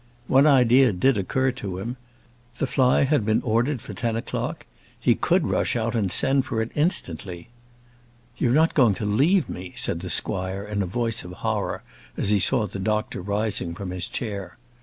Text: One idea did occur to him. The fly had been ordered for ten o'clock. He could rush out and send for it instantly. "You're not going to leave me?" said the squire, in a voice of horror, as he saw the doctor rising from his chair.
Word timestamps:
One 0.27 0.47
idea 0.47 0.91
did 0.93 1.15
occur 1.19 1.51
to 1.51 1.77
him. 1.77 1.95
The 2.57 2.65
fly 2.65 3.03
had 3.03 3.23
been 3.23 3.43
ordered 3.43 3.81
for 3.83 3.93
ten 3.93 4.15
o'clock. 4.15 4.65
He 4.99 5.13
could 5.13 5.45
rush 5.45 5.75
out 5.75 5.93
and 5.93 6.11
send 6.11 6.47
for 6.47 6.59
it 6.59 6.71
instantly. 6.73 7.49
"You're 8.35 8.51
not 8.51 8.73
going 8.73 8.95
to 8.95 9.05
leave 9.05 9.47
me?" 9.47 9.73
said 9.75 9.99
the 9.99 10.09
squire, 10.09 10.63
in 10.63 10.81
a 10.81 10.87
voice 10.87 11.23
of 11.23 11.33
horror, 11.45 11.83
as 12.17 12.29
he 12.29 12.39
saw 12.39 12.65
the 12.65 12.79
doctor 12.79 13.21
rising 13.21 13.75
from 13.75 13.91
his 13.91 14.07
chair. 14.07 14.57